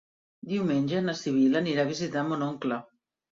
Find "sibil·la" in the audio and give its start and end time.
1.19-1.59